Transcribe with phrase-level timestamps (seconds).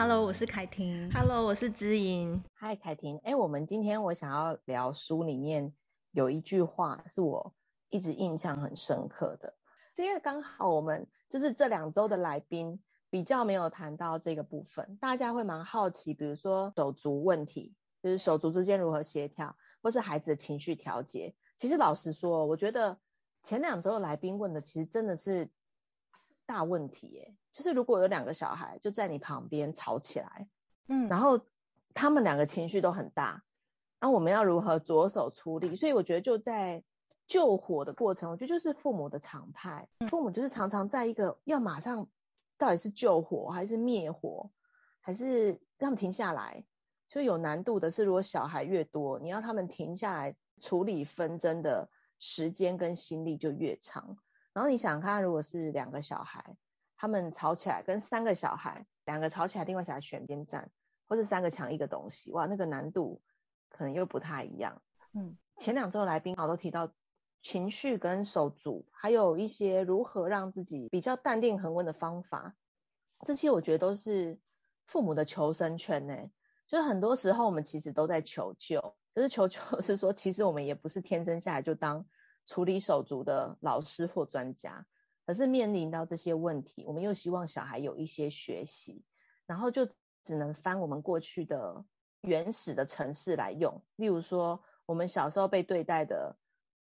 [0.00, 1.10] Hello，我是凯婷。
[1.10, 2.40] Hello，我是知音。
[2.60, 3.18] Hi，凯婷。
[3.24, 5.74] 哎，我们今天我想要聊书里面
[6.12, 7.52] 有一句话是我
[7.88, 9.56] 一直印象很深刻的，
[9.96, 12.78] 是因为刚好我们就是这两周的来宾
[13.10, 21.34] 比较没有谈到这个部分，大家会蛮好奇，比如说手足问题，就是手足之间如何协调，或是孩子的情绪调节。
[21.56, 22.96] 其实老实说，我觉得
[23.42, 25.50] 前两周的来宾问的其实真的是
[26.48, 27.36] 大问题耶。
[27.52, 30.48] 就是如果有两个小孩就在你旁边吵起来，
[30.86, 31.40] 嗯，然后
[31.92, 33.44] 他们两个情绪都很大，
[34.00, 35.76] 那我们要如何着手处理？
[35.76, 36.82] 所以我觉得就在
[37.26, 42.08] 救火的过程，我觉得就是父母的常态，父母就是常常在一个要马上
[42.56, 44.50] 到底是救火还是灭火，
[45.00, 46.64] 还是让他们停下来，
[47.08, 54.16] 就有难度的是，如果小孩越多，你要他们停下来处理纷争的时间跟心力就越长。
[54.52, 56.56] 然后你想看，如果是两个小孩。
[57.00, 60.68] 他们吵起来，跟三个小孩，两个吵起来，另外小孩选边站，
[61.06, 63.22] 或是三个抢一个东西，哇，那个难度
[63.68, 64.82] 可能又不太一样。
[65.12, 66.92] 嗯，前两周来宾好都提到
[67.40, 72.56] 情绪跟手足，还有一些如何让自己比较淡定恒温的方法，
[73.24, 74.40] 这些我觉得都是
[74.84, 76.16] 父母的求生圈呢。
[76.66, 82.04] 就是很多时候我们其实都在求救，就是求救是说，其实我们也不是天生下来就当
[82.48, 84.84] 处理手足的老师或专家。
[85.24, 89.04] 可是面临到这些问题，我们又希望小孩有一些学习，
[89.46, 89.86] 然后就
[90.24, 91.84] 只能翻我们过去的
[92.22, 93.82] 原始的城市来用。
[93.96, 96.38] 例如说，我们小时候被对待的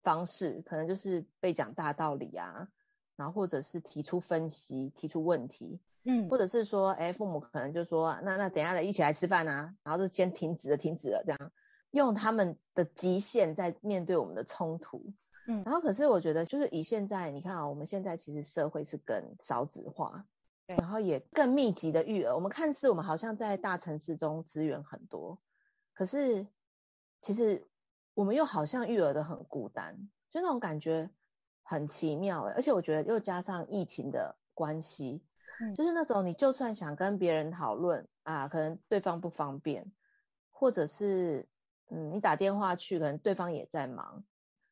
[0.05, 2.69] 方式，可能就是被讲大道理啊，
[3.17, 11.53] 然后或者是提出分析、提出问题，嗯，或者是说，哎，父母可能就说，那那等一下来一起来吃饭啊，然后就先停止了，停止了，这样
[11.91, 15.13] 用他们的极限在面对我们的冲突。
[15.51, 20.27] 嗯，然后可是我觉得，就是以现在你看啊，我们现在其实社会是更少子化，
[20.67, 22.35] 然后也更密集的育儿。
[22.35, 25.41] 我们看似我们好像在大城市中资源很多，
[25.95, 26.47] 可是
[27.23, 27.67] 其实
[28.13, 31.11] 我们又好像育儿的很孤单，就那种感觉
[31.63, 32.43] 很奇妙。
[32.45, 35.23] 而且我觉得又加上疫情的关系，
[35.61, 39.91] 嗯，就是那种你就算想跟别人讨论啊，可能对方不方便，
[40.51, 41.49] 或者是
[41.89, 44.25] 嗯，你打电话去，可能对方也在忙。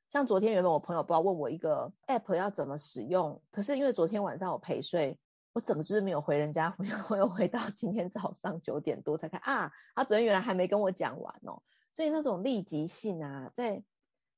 [0.08, 5.18] 像昨天原本我朋友不知道问我一个 app 要怎么使用，可是因为昨天晚上我陪睡，
[5.52, 11.62] 我整个就是没有回人家，没有我又回到今天早上九点多才看啊，他昨天原来还没跟我讲完哦，
[11.92, 13.82] 所以那种立即性啊，在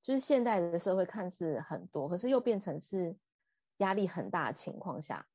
[0.03, 3.17] 就是现代的社会看似很多，可是又变成是
[3.77, 5.27] 压力很大的情况下，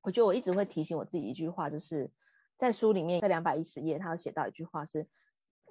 [0.00, 2.10] 我觉得我一直会提醒我自己一句话，就是
[2.56, 5.06] 在书里面在两百一十页，他有写到一句话是。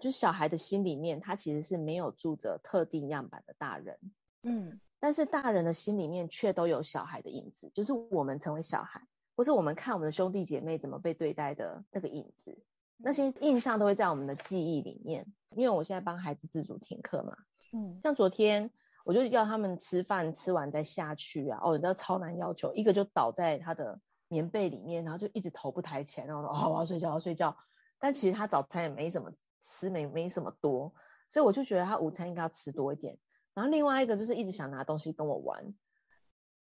[0.02, 4.00] 就是小孩的心里面，他其实是没有住着特定样板的大人，
[4.44, 9.02] 嗯，但是大人的心里面却都有小孩的影子，就是我们成为小孩，
[9.36, 12.64] 或是我们看我们的兄弟姐妹怎么被对待的那个影子，
[12.98, 15.28] 那些印象都会在我们的记忆里面。
[15.56, 17.36] 因为我现在帮孩子自主停课嘛，
[17.74, 18.70] 嗯，像昨天
[19.06, 27.58] 我就要他们吃饭，吃完再下去啊，哦，你知道超难要求，一个就倒在他的棉被里面，然后就一直头不抬起来，然后说哦，我要睡觉，我要睡觉，
[27.98, 29.32] 但其实他早餐也没什么。
[29.68, 30.94] 吃没没什么多，
[31.30, 33.20] 所以我就觉得他午餐应该要吃多一点。
[33.54, 35.74] 然后另外一个就是一直想拿东西跟我玩，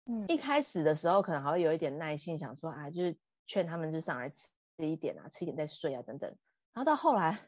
[0.04, 3.16] 嗯，一开始的时候可能还会有一点耐心，想说啊，就是
[3.46, 6.28] 劝他们就上来吃一点啊，吃一点再睡啊等等。
[6.74, 7.38] 然后到后来，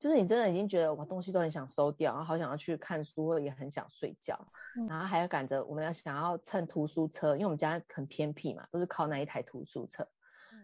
[0.00, 4.50] 就是你真的已经觉得我东西都很想收掉，然后好想要去看书，或也很想睡觉，
[4.88, 10.08] 然后还要赶着我们要想要乘图书车，因为我们家很偏僻嘛，都是靠那一台图书车，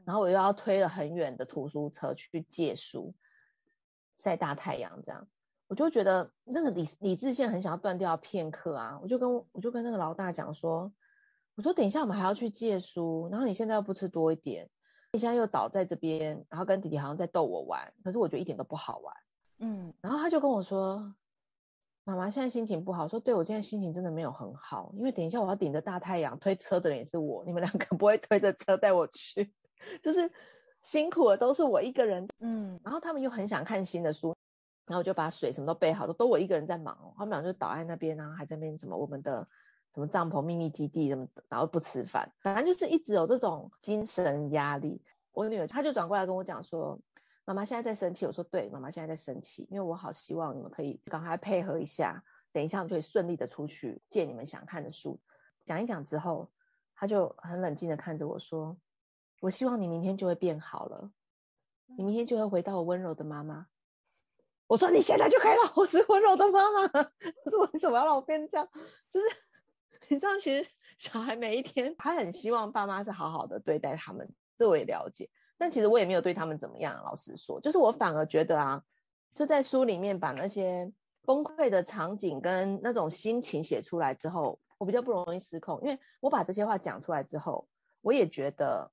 [0.04, 3.14] 然后我又要推了很远的图书车去借书。
[4.18, 5.26] 晒大太阳这样，
[5.68, 8.98] 我就觉得那个理理智线很想要断掉片刻啊！
[9.02, 10.92] 我就跟我就跟那个老大讲说，
[11.56, 14.70] 我说等一下我们还要去借书，然后你现在又不吃多一点，
[15.12, 19.14] 你现在又倒在这边，然后跟弟弟好像在逗我玩，可是我觉得一点都不好玩。
[19.58, 21.14] 嗯，然后他就跟我说，
[22.04, 29.52] 妈妈现在心情不好，说对，我现在心情真的没有很好，因为等一下我要顶着大太阳，推车的人也是我，你们两个不会推着车带我去，
[30.02, 30.30] 就是。
[30.84, 34.36] 辛苦的都是我一个人，嗯，然后他们又很想看新的书，
[34.86, 39.48] 然后我就把水什么都备好，都都我一个人在忙哦，他们俩就倒在那边啊，还在那边什么我们的
[39.94, 45.02] 什么帐篷秘密基地什么，然后不吃饭，反正就是一直有这种精神压力。
[45.32, 47.00] 我女儿她就转过来跟我讲说，
[47.46, 48.26] 妈妈现在在生气。
[48.26, 52.22] 我说对，妈妈现在在生气，因为我好希望你们可以赶快配合一下，
[52.52, 55.18] 等一下我们就可以顺利的出去借你们想看的书。
[55.64, 56.50] 讲一讲之后，
[56.94, 58.76] 她就很冷静的看着我说。
[59.44, 61.10] 我希望你明天就会变好了，
[61.98, 63.66] 你明天就会回到我温柔的妈妈。
[64.66, 66.88] 我说你现在就可以了，我是温柔的妈妈。
[66.88, 68.66] 可是为什么要让我变这样？
[69.12, 69.26] 就是
[70.08, 75.28] 你知道，其实小孩每一天他很希望爸妈是好好的对待他们，这我也了解。
[75.58, 78.82] 但其实我也没有对他们怎么样，老实说，就是我反而觉得啊，
[79.34, 80.90] 就在书里面把那些
[81.26, 87.68] 崩溃的场景跟那种心情写出来之后，我比较不容易失控，因为我把这些话讲出来之后，
[88.00, 88.90] 我也觉得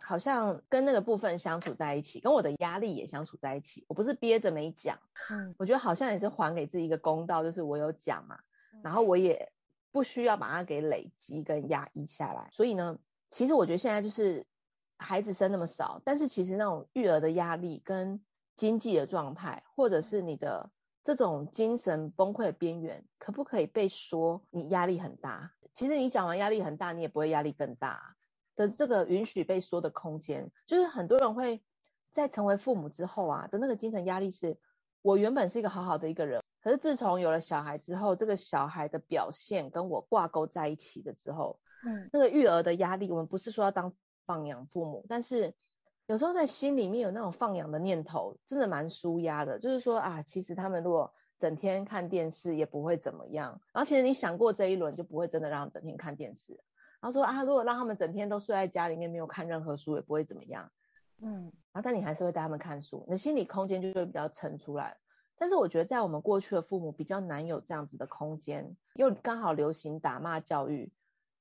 [0.00, 3.84] 好像跟那个部分相处在一起，跟我的压力也相处在一起。
[3.88, 4.98] 我不是憋着没讲，
[5.30, 8.38] 嗯，我觉得好像也是还给自己一个公道，就是我有讲嘛，
[8.82, 9.52] 然后我也
[9.92, 12.48] 不需要把它给累积跟压抑下来。
[12.52, 12.98] 所以呢，
[13.30, 14.46] 其实我觉得现在就是。
[15.02, 18.20] 孩子生那么少，但是其实那种育儿的压力跟
[18.54, 20.70] 经济的状态，或者是你的
[21.04, 25.52] 这种精神崩溃的边缘，可不可以被说你压力很大？
[25.72, 28.14] 其实你讲完压力很大，你也不会压力更大
[28.56, 31.62] 的这个允许被说的空间，就是很多人会
[32.12, 34.58] 在成为父母之后啊的那个精神压力是，
[35.02, 43.92] 我原本是一个好好的一个人，可是自从有了小孩之后，这个小孩的表现跟我挂钩在一起的之后，嗯，那个育儿的压力，我们不是说要当。
[44.26, 45.54] 放养父母，但是
[46.06, 49.58] 有时候在心里面有那种放养的念头，真的蛮舒压的。
[49.58, 53.60] 就是说啊，其实他们如果整天看电视也不会怎么样。
[53.72, 56.60] 然后其实你想过这一轮，就不会真的让他整天看电视。
[57.00, 60.70] 然后说啊，如果让他们整天都睡在家里面，没有看任何书，也不会怎么样。
[61.22, 64.96] 嗯，然后但你还是会带他们看书，你的心理空间就会比较撑出来。
[65.36, 70.92] 但是我觉得在我们过去的父母比较难有这样子的空间，又刚好流行打骂教育。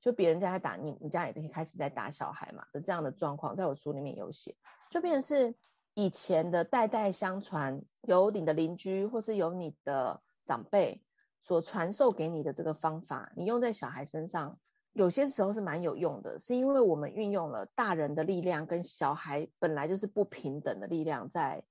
[0.01, 4.55] 就别人家在打你，你家也可以开始在打小孩嘛的这样的状况，在我书里面有写，
[4.89, 5.55] 就变成是
[5.93, 11.03] 以前的代代相传，由你的邻居或是由你的长辈
[11.43, 14.57] 所传授给你的这个方法，你用在小孩身上，
[14.93, 21.63] 有些时候是蛮有用的，是因为我们运用了大人的力量跟小孩本来就是不平等的力量在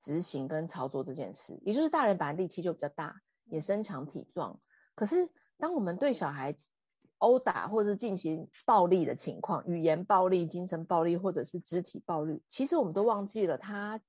[0.00, 4.60] 执行跟操作这件事，也就是大人本来力气就比较大，也身强体壮，
[4.94, 6.56] 可是当我们对小孩
[7.18, 14.00] 殴打或者是进行暴力的情况，语言暴力、精神暴力或者是肢体暴力，其实我们都忘记了，他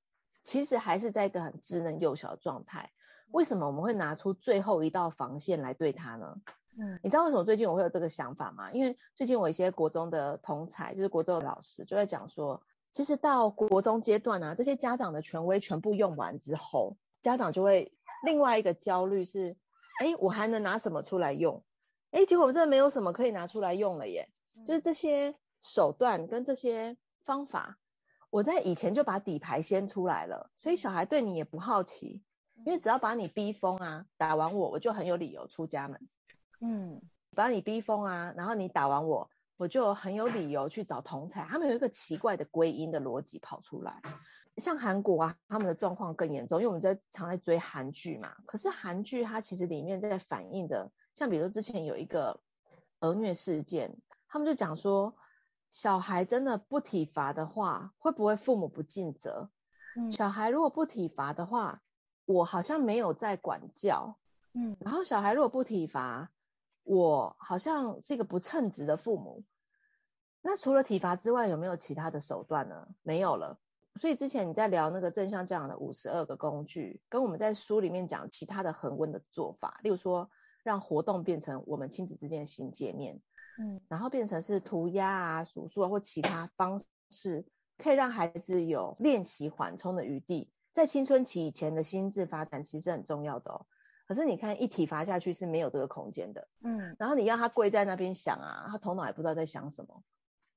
[0.44, 2.92] 其实还是在一个很稚嫩幼小的状态。
[3.32, 6.36] 为什么我们会拿出最后一道防线来对他呢？
[6.82, 8.72] 嗯，你知道为什么最近我会有这个想法吗？
[8.72, 17.92] 因为最近我一些国中的同才，就是国中的老师，就在讲说，其实到国中阶段啊，这些家长的权威全部用完之后，家长就会
[18.24, 19.58] 另外一个焦虑是，
[20.00, 21.64] 哎，我还能拿什么出来用？
[22.12, 24.30] 哎，结果我真的没有什么可以拿出来用了耶！
[24.66, 27.78] 就是这些手段跟这些方法，
[28.30, 32.24] 我在以前就把底牌先出来了，所以小孩对你也不好奇，
[32.66, 36.00] 因为只要把你逼疯啊，打完我，我就很有理由出家门。
[36.62, 37.02] 嗯，
[37.36, 41.46] 把你逼疯啊，然后你打完我，我就很有理由去找同侪。
[41.46, 44.02] 他们有一个奇怪的归因的逻辑跑出来，
[44.58, 48.36] 像韩国啊，他们的状况更严重，因为我们在常在追韩剧嘛。
[48.46, 50.92] 可是韩剧它其实里面在反映的。
[51.16, 52.40] 像比如之前有一个
[53.00, 53.98] 儿虐事件，
[54.28, 55.16] 他们就讲说，
[55.70, 59.50] 小孩真的不体罚的话，会不会父母不尽责？
[59.98, 61.82] 嗯，小孩如果不体罚的话，
[62.26, 64.18] 我好像没有在管教，
[64.54, 66.32] 嗯，然后小孩如果不体罚，
[66.90, 69.44] 我好像是一个不称职的父母。
[70.42, 72.88] 那除了体罚之外，有没有其他的手段呢？
[73.04, 73.60] 没有了。
[74.00, 80.30] 所以之前你在聊那个正向教养的五十二个工具，跟我们在书里面讲其他的恒温的做法，例如说。
[80.62, 83.22] 让活动变成我们亲子之间的新界面，
[83.62, 87.46] 嗯，然后变成是涂鸦啊、数数啊或其他方式，
[87.78, 90.52] 可以让孩子有练习缓冲的余地。
[90.74, 93.66] 在青春期以前的心智发展其实是很重要的哦。
[94.10, 96.98] 可是你看，一体罚下去是没有这个空间的，嗯。
[97.00, 100.04] 然后你要他跪在那边想啊，他头脑也不知道在想什么。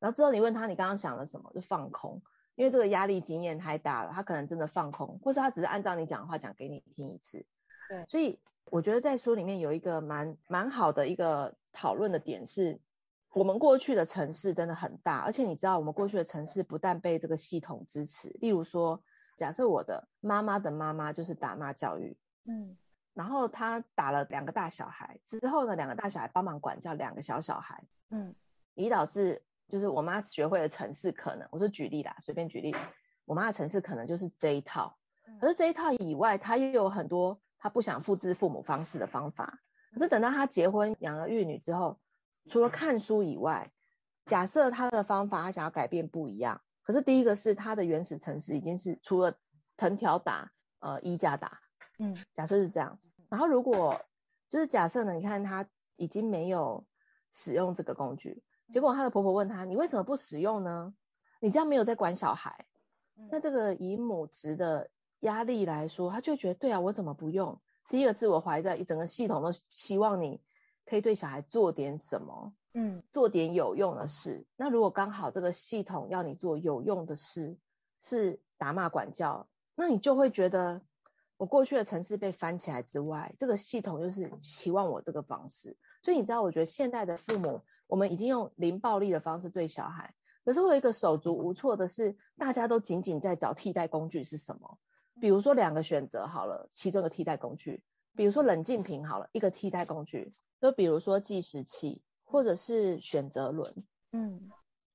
[0.01, 1.53] 然后之后你问他，你刚刚想了什么？
[1.55, 2.21] 就放空，
[2.57, 7.47] 因为这个压力经验太大了，他可能真的放空，或是他只是按照你讲的话讲给你听一次。
[7.89, 8.41] 对，所以。
[8.67, 12.81] 我觉得在书里面有一个蛮蛮好的一个讨论的点是，
[13.35, 19.03] 我们过去的城市真的很大，而且你知道，我们过去的城市不但被这个系统支持，例如说，
[19.37, 22.17] 假设我的妈妈的妈妈就是打骂教育，
[22.47, 22.77] 嗯，
[23.15, 28.35] 然后他打了两个大小孩之后呢，两个大小孩帮忙管教两个小小孩，嗯，
[28.75, 32.75] 以导致就是我妈学会的城市可能，我说举例啦，随便举例，
[33.25, 34.97] 我妈的城市可能就是这一套，
[35.41, 37.41] 可是这一套以外，她又有很多。
[37.65, 39.61] 她不想复制父母方式的方法，
[39.93, 42.01] 可是等到她结婚养儿育女之后，
[42.51, 43.71] 除了看书以外，
[44.25, 49.37] 假设她的方法她想要改变不一样，可是第一个是她的原始城市已经是除了
[49.77, 50.51] 藤条打，
[50.81, 51.61] 呃，衣架打，
[52.03, 54.01] 嗯，假设是这样，然后如果
[54.49, 56.85] 就是假设呢，你看她已经没有
[57.33, 60.95] 使用这个工具，结果她的婆婆问他，你为什么不使用呢？
[61.41, 62.67] 你这样没有在管小孩，
[63.31, 64.91] 那这个以母职的。
[65.23, 67.61] 压力来说，他就觉得对啊，我怎么不用？
[67.89, 70.41] 第一个自我怀疑，在一整个系统都希望你
[70.85, 74.45] 可以对小孩做点什么，嗯，做点有用的事。
[74.57, 77.57] 那如果刚好这个系统要你做有用的事，
[78.01, 80.83] 是打骂管教，那你就会觉得，
[81.43, 85.77] 我过去的城市被翻起来之外，这个系统又是期望我这个方式。
[86.01, 94.79] 所以你知道，我觉得现代的父母，我们已经用零暴力的方式对小孩，可是我有一个手足无措的是，大家都仅仅在找替代工具是什么？
[95.21, 97.83] 比如说两个选择好了，其中的替代工具，
[98.15, 100.33] 比如说冷静瓶好了，一个替代工具。
[100.61, 104.49] 就比如说计时器，或者是选择轮，嗯，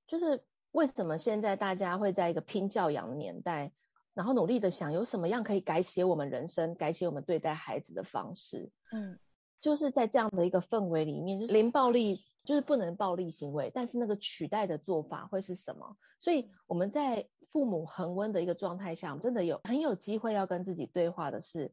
[0.07, 3.73] 就是为什么现在大家会在一个拼教养的年代，
[4.17, 9.19] 然后努力的想有什么样可以改写我们人生、改写我们对待孩子的方式，嗯，
[9.61, 15.95] 就是在这样的一个氛围里面，就是零暴力，就是不能暴力行为，但是那个取代的做法会是什么？
[16.19, 21.71] 所以我们在父母恒温的一个状态下，我们真的有很有机会要跟自己对话的是。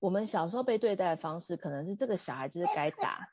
[0.00, 3.28] 我们小时候被对待的方式，可能是这个小孩就是该打，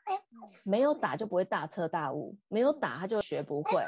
[0.63, 3.83] 没有打就不会大彻大悟，没有打他就学不会。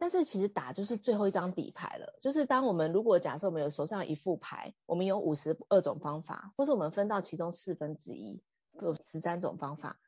[0.00, 8.42] 但是其实打就是最后一张底牌了，就是当我们如果假设我们有手上一副牌，我们有五十二种方法，或是我们分到其中四分之一，
[8.80, 10.00] 有十三种方法，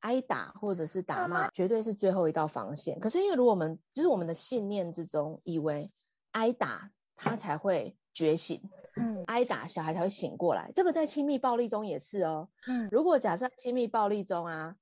[0.00, 3.00] 挨打或者是打骂，绝对是最后一道防线。
[3.00, 5.90] 可是因为如果我们就是我们的信念之中，以为
[6.32, 8.68] 挨打他才会觉醒。
[8.96, 12.50] 嗯，挨打小孩才会醒过来，这个在亲密暴力中也是哦。
[12.68, 14.76] 嗯，如果假设亲密暴力中啊，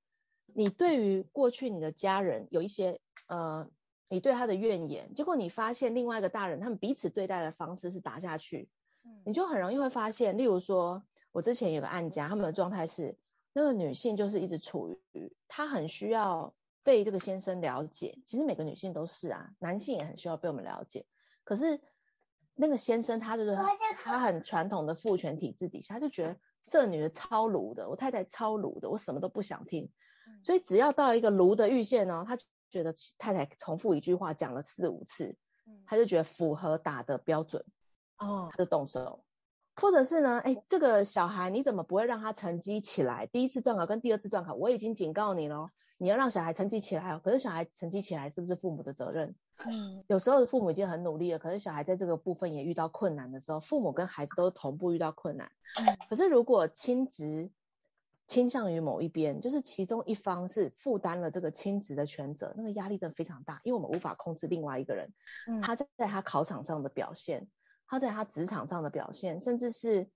[0.46, 3.70] 你对于过去你的家人有一些呃，
[4.12, 8.69] 你对他的怨言，结果你发现另外一个大人他们彼此对待的方式是打下去，
[9.04, 11.02] 嗯，你就很容易会发现，例如说
[11.33, 13.16] 我之前有个案家，他们的状态是
[13.54, 21.07] 那个女性就是一直处于她很需要被这个先生了解，其实每个女性都是啊，男性也很需要被我们了解，
[21.42, 21.81] 可是。
[22.54, 23.57] 那个先生，他就是
[24.04, 29.90] 他很传统的父权体制底下，他就觉得这女的超卢的，我太太超卢的，我什么都不想听。
[30.45, 35.36] 所以只要到一个卢的阈限呢，他就觉得太太重复一句话讲了四五次，
[35.86, 37.64] 他就觉得符合打的标准，
[38.18, 39.22] 哦，他就动手。
[39.74, 43.26] 或者是呢，哎，这个小孩你怎么不会让他成绩起来？
[43.26, 47.20] 第一次段考跟第二次段考，我已经警告你了，你要让小孩成绩起来哦。
[47.24, 49.34] 可是小孩成绩起来是不是父母的责任？
[49.64, 55.50] 嗯，有时候父母已经很努力了，可是小孩在这个部分也遇到困难的时候，父母跟孩子都同步遇到困难。
[55.78, 57.50] 嗯，可是如果亲职
[58.32, 65.12] 倾向于某一边，就是其中一方是负担了这个亲职的全责，那个压力真的非常大，因为我们无法控制另外一个人，
[65.62, 67.46] 他在他考场上的表现。
[67.86, 70.08] 他在他职场上的表现，甚至是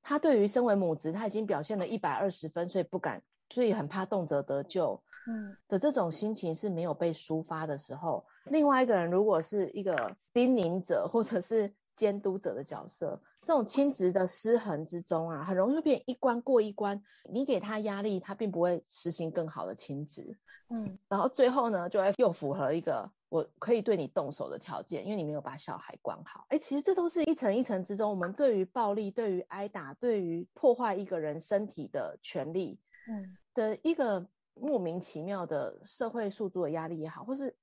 [0.00, 5.54] 他对于身为母职，他已经表现了一百二十分，所以不敢，所以很怕动辄得咎，嗯。
[5.68, 20.38] 的这种心情是没有被抒发的时候，另外一个人如果是一个叮咛者或者是监督者的角色，这种亲职的失衡之中啊，很容易会变一关过一关，你给他压力，他并不会实行更好的亲职，
[20.70, 23.10] 嗯，然后最后呢，就会又符合一个。
[23.28, 26.46] 我可以对你动手的条件，因为你没有把小孩管好。
[26.48, 37.54] 哎，其实这都是一层一层之中，我们对于暴力、对于挨打、对于破坏一个人身体的权利，嗯，的一个莫名其妙的社会诉诸的压力也好，或是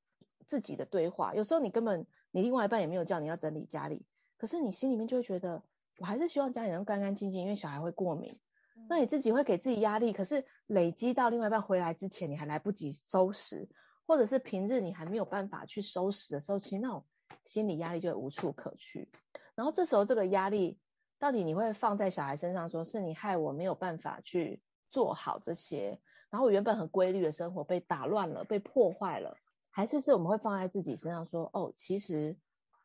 [0.45, 1.35] 自己的对话。
[1.35, 4.05] 有时候你根本你另外一半也没有叫你要整理家里，
[4.37, 5.61] 可是你心里面就会觉得，
[5.99, 8.39] 我还是希望家里能干干净净，因为小孩会过敏。
[8.87, 13.67] 那你自己会给自己压力，可是累积到另外一半回来之前，你还来不及收拾。
[14.05, 17.03] 或者是平日你还没有办法去收拾的时候，其实那种
[17.43, 19.09] 心理压力就会无处可去。
[19.53, 20.79] 然后这时候这个压力
[21.19, 29.35] 到底你会放在小孩身上，说是你害我没有办法去做好这些，然后我原本很规律的生活被打乱了，被破坏了，
[29.71, 32.37] 还是是我们会放在自己身上说，哦，其实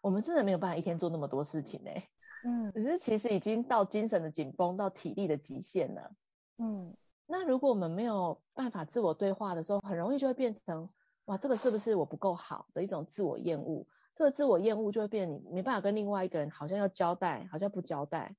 [0.03, 1.91] 我们真的没有办法一天做那么多事情呢？
[2.45, 6.11] 嗯， 可是其实已经到精神的紧绷，到体力的极限了。
[6.59, 6.95] 嗯，
[7.27, 10.91] 那如果我们没有办法自我对话的时候，很容易就会变成。
[11.27, 13.87] 哇，这个是不是我不够好的一种自我厌恶？
[14.17, 18.35] 这个自我厌恶就会变成你没办法跟另外一个人好像要交代，好像不交代。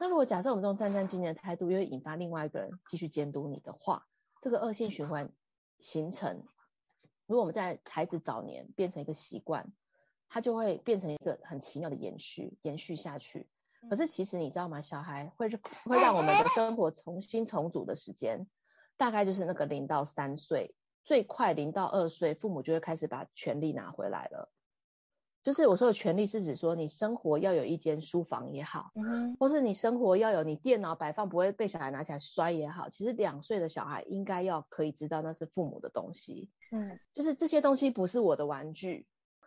[0.00, 4.08] 那如果假设我们这种战战兢兢的态度，又会引发另外一个人继续监督你的话，
[4.42, 5.30] 这个恶性循环
[5.78, 6.42] 形成。
[7.26, 9.72] 如果我们在孩子早年变成一个习惯，
[10.28, 13.46] 它就会变成一个很奇妙的延续，延续下去。
[13.88, 14.80] 可是其实你知道吗？
[14.80, 15.48] 小孩会
[15.84, 18.46] 会让我们的生活重新重组的时间，
[18.96, 20.74] 大概就是那个零到三岁。
[21.04, 24.50] 最快零到二岁，父母就会开始把权利拿回来了。
[25.44, 32.88] 就是我说的权利，是指说你生活要有一间书房也好，嗯，或是你生活要有你电脑摆放不会被小孩拿起来摔也好。
[32.88, 39.06] 其实两岁的小孩应该要可以知道那是父母的东西，嗯，就是这些东西不是我的玩具。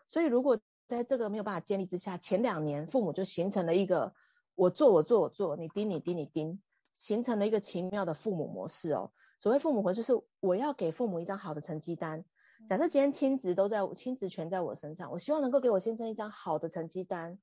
[0.09, 0.57] 所以如果
[0.89, 4.15] 在这个没有办法建立之下，前两年父母就形成了一个
[4.55, 6.63] 我做我做我做，你盯你盯你盯，
[6.97, 9.11] 形成了一个奇妙的父母模式哦。
[9.37, 12.25] 所谓父母魂，就是我要给父母一张好的成绩单。
[12.67, 17.37] 假设今天亲职都在亲职权在我身上，我希望能够给我先生一张好的成绩单。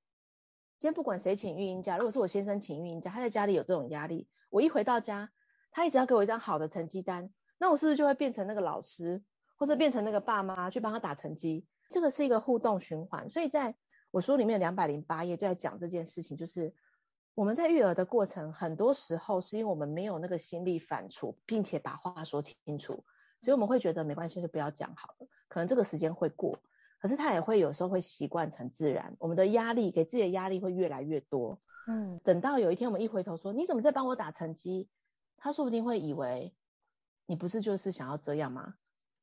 [0.81, 5.31] 今天不管谁请育婴假，如果是我先生请育婴假，他在家里有这种压力，我一回到家，
[5.71, 9.23] 他一直要给我一张好的成绩单，那我是不是就会变成那个老师，
[9.57, 11.65] 或者变成那个爸妈去帮他打成绩？
[11.91, 13.31] 这个是一个互动循环。
[13.31, 13.77] 所以在
[14.11, 16.75] 我书里面两百零八页就在讲这件事情，就是
[17.35, 23.05] 我们在育儿的过程，很多时候是因为我们没有那个心力反刍，并且把话说清楚，
[23.43, 26.59] 所以我们会觉得没关系，就不要讲好了，可能这个时间会过。
[26.99, 31.61] 可是他也会有时候会习惯成自然，我们的压力给自己的压力会越来越多。
[31.89, 34.89] 嗯，等到有一天我们一回头说，你怎么在帮我打成绩？
[35.37, 36.55] 他说不定会以为
[37.27, 38.75] 你不是就是想要这样吗？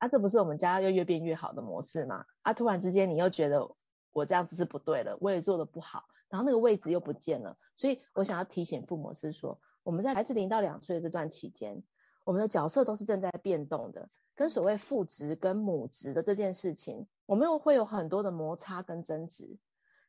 [0.04, 2.26] 啊，这不是我们家又越变越好的模式吗？
[2.42, 3.74] 啊，突然之间你又觉得
[4.12, 7.58] 我这样子是不对了，我也做得不好，然后那个位置又不见了。
[7.78, 11.84] 所以我想要提醒父母是说，我们在孩子零到两岁的这段期间，
[12.26, 14.10] 我们的角色都是正在变动的。
[14.36, 19.58] 跟所谓父职跟母职的这件事情，我们又会有很多的摩擦跟争执，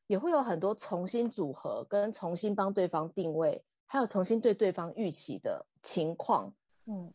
[0.08, 6.52] 也会有很多重新组合跟重新帮对方定位，还有重新对对方预期的情况，
[6.86, 7.12] 嗯，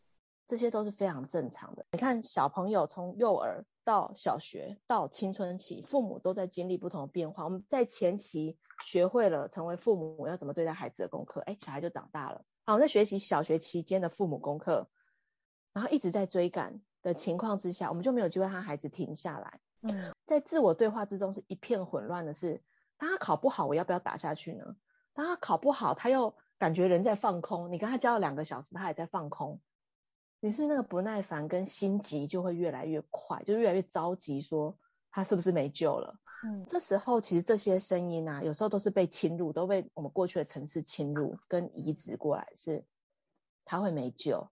[0.50, 1.86] 这些都是非常正常的。
[1.92, 7.44] 你看小朋友从幼儿到小学到青春期，父母都在经历不同的变化。
[7.44, 12.44] 我们在前期学会了成为父母要怎么对待孩子的功课，哎，小孩就长大了。
[12.66, 14.88] 好，我们在学习小学期间的父母功课，
[15.72, 16.82] 然后一直在追赶。
[17.02, 19.58] 的情况之下，我们就没有机会让孩子停下来。
[19.80, 22.62] 嗯，在自我对话之中是一片混乱的是，
[22.98, 24.76] 当他考不好，我要不要打下去呢？
[25.14, 27.72] 当他考不好，他又感觉人在放空。
[27.72, 29.62] 你跟他教了两个小时，他也在放空。
[30.40, 34.76] 你是那个不耐烦跟心急就会越来越快，就越来越着急，说
[35.10, 36.18] 他是不是没救了？
[36.44, 42.84] 嗯，这时候其实这些声音啊，有时候都是被侵入，都被我们过去的程式侵入跟移植过来，是
[43.64, 44.50] 他会没救。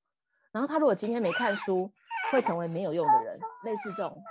[0.53, 1.93] 然后他如果今天没看书。
[2.31, 4.23] 会成为没有用的人，类似这种，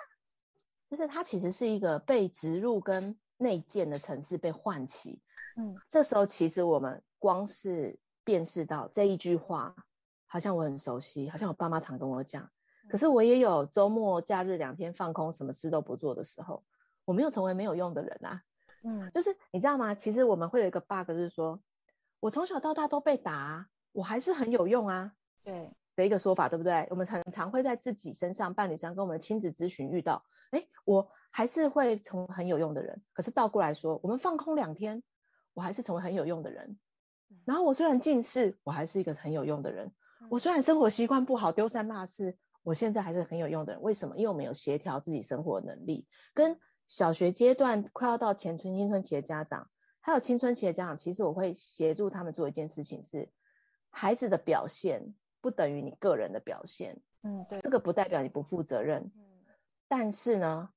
[0.87, 5.19] 就是他其实是一个被植入跟内建的程式被唤起。
[5.55, 9.73] 嗯，这时候其实我们光是辨识到这一句话，
[10.27, 12.51] 好像我很熟悉，好像我爸妈常跟我讲。
[12.89, 16.63] 可是我也有周末假日两天放空，什么事都不做的时候，
[17.05, 18.43] 我没有成为没有用的人啊。
[18.83, 19.95] 嗯，就是你知道吗？
[19.95, 21.59] 其实我们会有一个 bug，就是说
[22.19, 25.13] 我从小到大都被打，我还是很有用啊。
[25.43, 25.73] 对。
[25.95, 26.85] 的一个说法，对不对？
[26.91, 33.01] 我们常常会在自己身上、伴侣上跟我们的亲子咨询遇到，哎，我还是会成为很有用的人。
[33.13, 35.01] 可是倒过来说，我们放空两天，
[35.55, 36.77] 我还是成为很有用的人。
[37.45, 39.91] 然后我虽然近视，我还是一个很有用的人。
[40.29, 43.81] 我虽然生活习惯不好，丢三落四，我现在还是很有用的人。
[43.81, 44.17] 为什么？
[44.17, 46.07] 因为我们有协调自己生活能力。
[46.33, 53.29] 跟小学阶段快要到前春青春期的家长，还有青春期的家长，其实我会协助他们做一件事情是，是
[53.89, 55.15] 孩子的表现。
[55.39, 59.45] 不等于你个人的表现，嗯，对，这个不代表你不负责任，嗯，
[59.87, 60.71] 但是呢，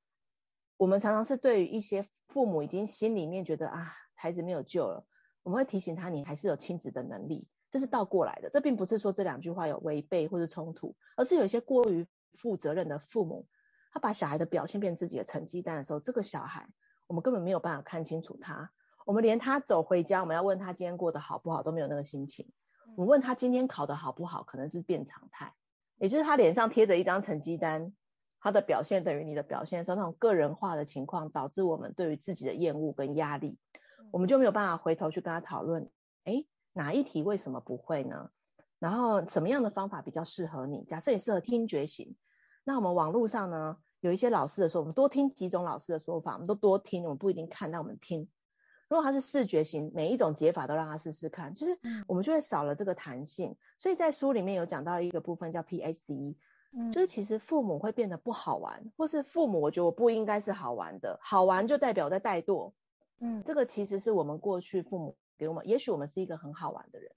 [0.76, 5.06] 我们常常是对于一些父母已经心里面觉得啊，孩子没有救了，
[5.42, 13.46] 我们会提醒他，你还是有亲子的能力，这是倒过来的，这并不是说这两句话有违背或者冲突，而是有一些过于负责任的父母，
[13.92, 16.68] 他把小孩的表现变成自己的成绩单的时候，这个小孩
[17.06, 18.70] 我们根本没有办法看清楚他，
[19.06, 22.50] 我们连他走回家，我们要问他今天过得好不好都没有那个心情。
[22.96, 25.54] 我们问他今天考得好不好，可能是变常态，
[25.98, 27.92] 也就是他脸上贴着一张成绩单，
[28.40, 33.58] 他的表现等于你的表现，说那种个人化的情况，导致我们对于自己的厌恶跟压力，
[34.10, 35.88] 我们就没有办法回头去跟他讨论，
[36.24, 38.30] 诶，哪一题为什么不会呢？
[38.78, 40.84] 然后什么样的方法比较适合你？
[40.84, 42.16] 假设你适合听觉型，
[42.64, 48.28] 那我们网络上呢，有一些老师的说，我们多听几种老师的说法，我们都多听，我们不一定看，但我们听。
[48.88, 51.78] 如果他是视觉型，每一种解法都让他试试看，就是
[52.08, 53.56] 我们就会少了这个弹性。
[53.78, 56.36] 所以在书里面有讲到一个部分叫 PACE，
[56.92, 62.72] 就是其实父母会变得不好玩，或是父母我觉得我不应该是好玩的，好玩就代表我在怠惰。
[63.20, 67.10] 嗯，这个其实是我们过去父母给我们，也许我们是一个很好玩的人，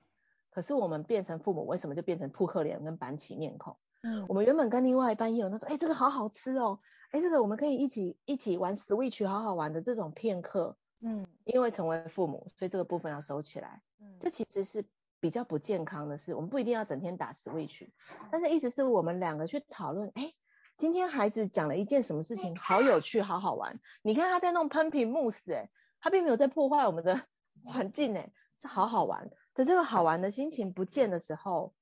[0.50, 3.76] 可是我们变成父母，为什么就变成扑克脸跟板起面孔？
[4.02, 6.80] 嗯，我们原本跟另外一半也有那种，哎，这个好好吃哦，
[7.12, 10.78] 哎，这个我们可以一起一起玩 Switch，好好玩的这种片刻。
[11.02, 13.82] 嗯，因为成为父母，所以这个部分要收起来。
[14.00, 14.86] 嗯，这其实是
[15.20, 16.34] 比较不健康的事。
[16.34, 17.90] 我们不一定要整天打 Switch，
[18.32, 20.32] 但是意思是我们两个去讨论，哎，
[20.78, 23.82] 今天孩子讲了一件什么事情，好有趣，好好玩。
[24.02, 27.22] 你看他在弄喷瓶慕斯，哎，他并没有在破坏我们的
[27.66, 29.32] 环境，哎，是好好玩。
[29.54, 31.74] 可这个好玩的心情不见的时候，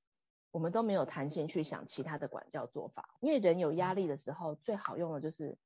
[0.52, 3.16] 我们都没有弹性去想其他的管教做法。
[3.20, 5.58] 因为人有压力的时候，最好用的就是。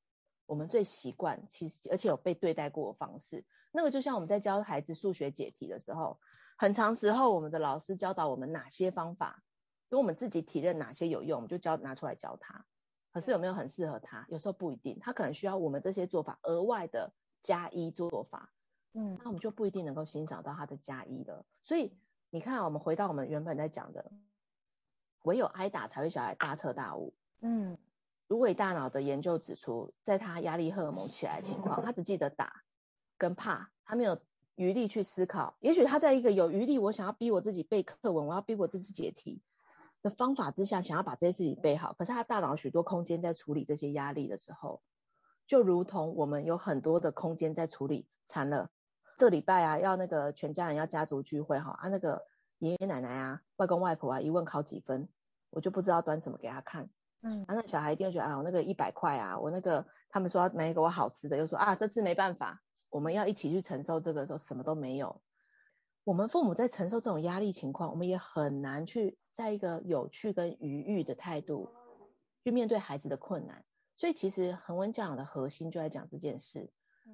[0.47, 6.19] 我们最习惯，其实而且有被对待过的方式，那个就像我们在教孩子数学解题的时候，
[6.56, 9.43] 很长时候我们的老师教导我们哪些方法，
[9.89, 12.63] 跟我们自己体认哪些有用，我们就教拿出来教他。
[13.12, 14.28] 可是有没有很适合他？
[14.30, 18.54] 有时候不一定，他可能需要我们这些做法额外的加一做法，
[18.97, 21.45] 嗯，那我们就不一定能够欣赏到他的加一了。
[21.63, 21.91] 所以
[22.29, 24.10] 你看，我们回到我们原本在讲的，
[25.23, 27.13] 唯有挨打才会小孩大彻大悟。
[27.41, 27.77] 嗯，
[28.29, 32.63] 如果大脑的研究指出，在他压力荷尔蒙起来的情况，他只记得打
[33.17, 34.17] 跟怕，他没有
[34.55, 35.58] 余力去思考。
[35.60, 39.41] 也许他在一个有余力，我想要逼我自己背课文，我要逼我自己解题。
[40.01, 44.81] 的方法之下，想要把这些事情背好，可是他大脑许多空间在处理这些压力的时候，
[45.47, 48.08] 就如同我们有很多的空间在处理。
[48.27, 48.71] 惨了，
[49.17, 52.25] 这礼拜啊，要那个全家人要家族聚会哈，啊那个
[52.60, 55.08] 爷爷奶奶啊、外公外婆啊，一问考几分，
[55.49, 56.89] 我就不知道端什么给他看。
[57.21, 65.21] 嗯，啊那小孩一定会觉得啊，我那个一百块啊，我那个他们说要买给我好吃的，又说啊这次没办法，我们要一起去承受这个的时候，什么都没有。
[66.04, 71.69] 我们父母在承受这种压力情况，我们也很难去在一个有趣跟愉悦的态度
[72.43, 73.63] 去面对孩子的困难。
[73.97, 76.69] 所以，其实恒温教养的核心就在讲这件事。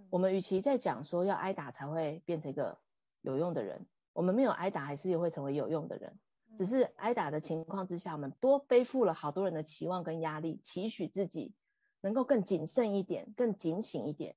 [0.09, 2.77] 我们与其在讲说要挨打才会变成一个
[3.21, 6.19] 有用的人，我们没有挨打还是也会成为有用的人。
[6.57, 11.53] 只是挨打的情况之下，我们多背负了好多人的期望跟压力，期许自己
[12.01, 14.35] 能够更谨慎一点，更警醒一点。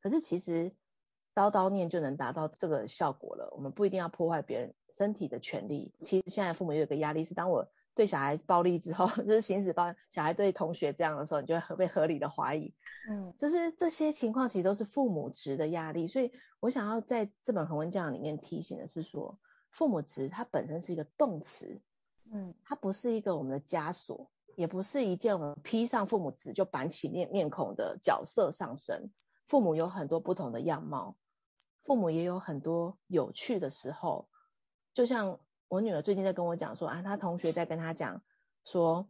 [0.00, 0.74] 可是其实。
[1.36, 3.52] 叨叨念就能达到这个效果了。
[3.54, 5.92] 我们不一定要破坏别人身体的权利。
[6.00, 12.72] 其实现在父母也有个压力，是当我对小孩暴力之后， 就是行使暴力，小孩对同学这样的时候，你就会被合理的怀疑。
[13.08, 16.06] 嗯，就是这些情况其实都是父母职的压力。
[16.06, 16.30] 所以
[16.60, 19.38] 我想要在这本恒温教养里面提醒的是说，
[19.70, 21.80] 父母职它本身是一个动词，
[22.30, 29.10] 嗯，它不是一个我们的枷锁，也不是一件我们披上父母职就板起面面孔的角色上身。
[29.48, 31.16] 父母有很多不同的样貌。
[31.82, 34.28] 父母也有很多有趣的时候，
[34.92, 38.22] 就像我女儿最近在跟我讲说啊，她同学在跟她讲
[38.64, 39.08] 说，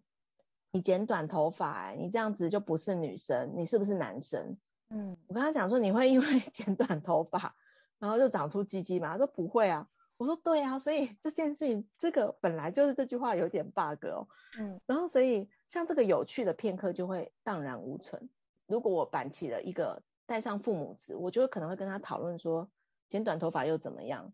[0.72, 4.56] 你剪短头发，欸，你这样子就不是女生，你是不是男生？
[4.90, 7.54] 嗯，我跟她讲说，你会因为 剪短头发，
[7.98, 9.12] 然后就长出鸡鸡吗？
[9.12, 9.88] 她说不会啊。
[10.16, 14.28] 我说对啊，所以这件事情，这个本来就是这句话有点 bug 哦。
[14.58, 18.28] 嗯，然后所以像这个有趣的片刻就会荡然无存。
[18.66, 20.02] 如果我板起了一个。
[20.28, 22.68] 带上父母子，我就可能会跟他讨论说，
[23.08, 24.32] 剪短头发又怎么样？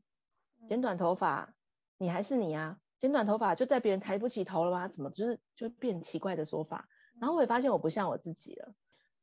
[0.67, 1.55] 剪短头发，
[2.03, 2.79] 你还是你啊？
[2.99, 4.89] 剪短头发就在别人抬不起头了吗？
[4.89, 6.89] 怎么就是就变奇怪的说法？
[7.21, 8.75] 然后我也发现我不像我自己了。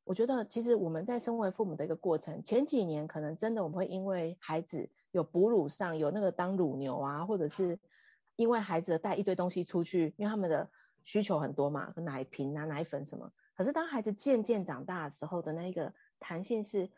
[0.05, 7.79] 我觉得其实我们在身为父母的一个过程，前几年可能真的我们会因为孩子有哺乳上有那个当乳牛啊，或者是
[8.35, 10.71] 因为孩子带一堆东西出去，因为他们的
[11.03, 13.31] 需求很多嘛，奶瓶啊、奶粉什么。
[13.55, 15.93] 可是当孩子渐渐长大的时候的那个。
[16.21, 16.89] 弹性是，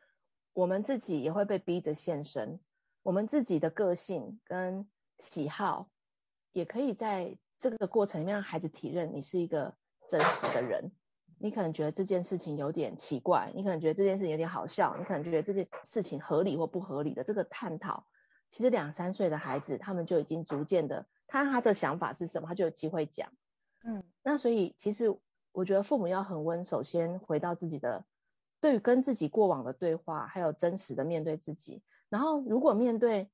[0.52, 2.60] 我们自己也会被逼着现身，
[3.04, 4.89] 我们自己的个性跟
[5.21, 5.88] 喜好，
[6.51, 9.75] 也可以在这个过程里面让孩子体认你是一个
[10.10, 10.91] 真实的人。
[11.38, 18.05] 你可能觉得这件事情有点奇怪，你可能觉得这件事情有点好笑，你可能觉得这件事情合理或不合理的这个探讨，
[18.49, 23.31] 其实两三岁的孩子他们就已经逐渐的，他他的想法是什么，他就有机会讲。
[23.84, 25.15] 嗯，那所以其实
[25.51, 28.05] 我觉得父母要恒温，首先回到自己的。
[28.60, 33.31] 对于跟自己过往的对话，还有真实的面对自己，然后如果面对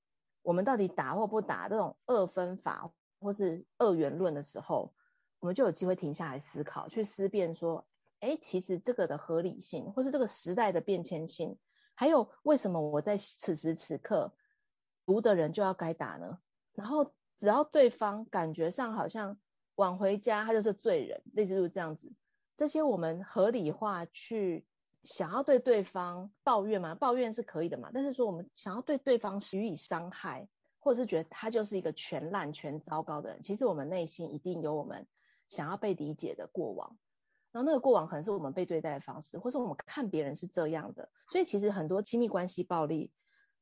[0.48, 4.94] 我们到底打或不打这种二分法或是二元论的时候，
[5.42, 7.86] 我们就有机会停下来思考，去思辨说，
[8.22, 11.58] 哎，其实这个的合理性，或是这个时代的变迁性，
[11.96, 14.34] 还有为什么我在此时此刻
[15.06, 16.40] 读的人就要该打呢？
[16.72, 19.38] 然后只要对方感觉上好像
[19.76, 22.14] 晚回家他就是罪人，类似就是这样子，
[22.56, 24.66] 这些我们合理化去。
[25.08, 26.93] 想要对对方抱怨吗？
[26.93, 35.08] 抱怨是可以的嘛，但是说我们想要对对方予以伤害，或者是觉得他就是一个全烂、全糟糕的人，其实我们内心一定有我们
[35.48, 36.98] 想要被理解的过往，
[37.54, 43.13] 然后那个过往可能是我们被对待的方式，或是我们看别人是这样的，所以其实很多亲密关系暴力、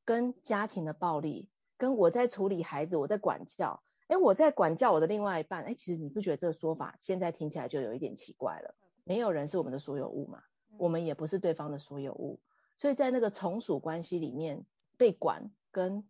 [0.04, 8.74] 跟家庭的暴力、跟我在处理孩子、我在管教，哎，我在管教我的另外一半，哎，其实你不觉得这个说法现在听起来就有一点奇怪了？
[9.04, 10.42] 没有人是我们的所有物嘛。
[10.78, 12.40] 我们也不是对方的所有物，
[12.78, 14.66] 所以在那个从属关系里面，
[14.98, 16.08] 被管跟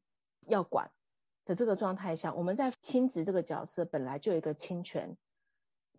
[0.47, 0.91] 要管
[1.45, 5.17] 的这个状态下，我们在亲职这个角色本来就有一个亲权，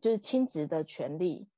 [0.01, 1.49] 就是亲职的权利，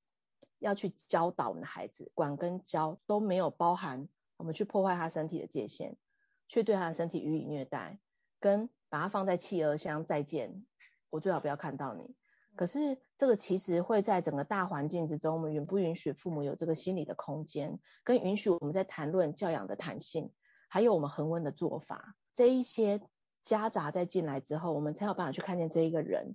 [0.58, 5.96] 要去教导我们的孩子，管跟教都没有包含我们去破坏他身体的界限，
[6.46, 7.98] 去对他的身体予以虐待，
[8.40, 10.64] 跟把他放在企鹅箱再见，
[11.10, 12.14] 我最好不要看到你。
[12.58, 20.32] 可是，这个其实会在整个大环境之中，我们允不允许父母有这个心理的空间，跟允许我们在谈论教养的弹性，
[20.68, 23.00] 还有我们恒温的做法，这一些
[23.44, 26.34] 夹杂在进来之后，我们才有办法去看见这一个人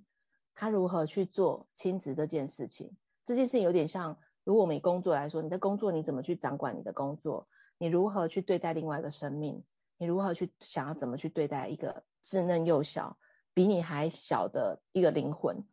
[0.54, 2.96] 他如何去做亲子这件事情。
[3.26, 7.48] 这件事情有点像，如果我们以工作来说，你的工作你怎么去掌管你的工作？
[7.76, 9.62] 你如何去对待另外一个生命？
[9.98, 13.18] 你如何去想要怎么去对待一个稚嫩幼小、
[13.52, 15.66] 比你还小的一个灵魂？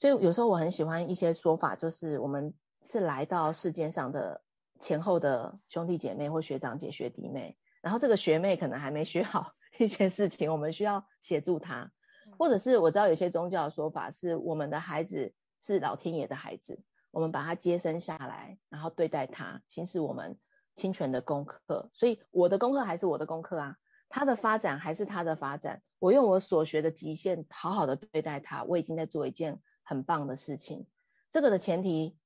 [0.00, 2.52] 所以有时候我很喜欢一些说法，就是我们
[2.82, 4.42] 是来到世间上的
[4.80, 11.90] 前后的兄弟姐妹或学长姐、学弟妹，然后这个学妹可能还没学好 一些事情，我们需要协助她，
[12.38, 20.38] 或者是我知道有些宗教的说法是我们的孩子是老天爷的孩子，我们把他接生下来，然后对待他，行使我们
[20.74, 21.88] 侵权的功课。
[21.94, 23.76] 所以我的功课还是我的功课啊，
[24.10, 29.62] 他的发展还是他的发展，我用我所学的极限好好的对待他，我已经在做一件。
[29.84, 30.86] 很棒的事情，
[31.30, 32.18] 这个的前提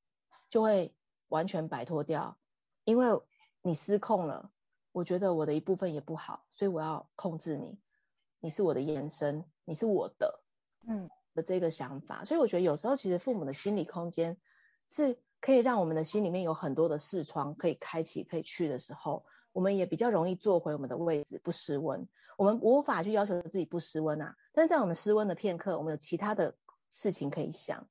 [0.48, 0.94] 就会
[1.28, 2.38] 完全摆脱掉，
[2.84, 3.20] 因为
[3.60, 4.50] 你失控了。
[4.92, 7.78] 我觉得我的一部分也不好，所以我要控制你。
[8.40, 10.40] 你是我的延伸，你是我的，
[10.88, 12.24] 嗯的这个想法。
[12.24, 14.38] 所以我觉得有时候其实父母的心理空间
[14.88, 22.08] 是可以让我们的心里面有很多的视窗可以开启、可以去的时候，我们也比较容易坐回我们的位置，不失温。
[22.36, 26.56] 我们无法去要求自己不失温啊，但是在我们失温的片刻，我们有其他的。
[26.90, 27.88] 事情可以想，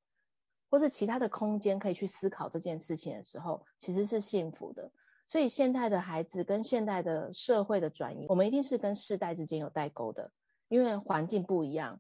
[0.70, 4.92] 或是其他的空间可以去思考这件事情的时候，其实是幸福的。
[5.30, 10.32] 所以现代的孩子跟现代的社会的转移，我们一定是跟世代之间有代沟的，
[10.70, 12.00] 因为环境不一样，